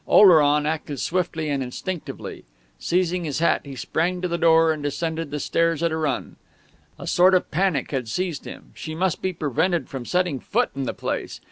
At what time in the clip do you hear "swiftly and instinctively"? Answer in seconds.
0.99-2.43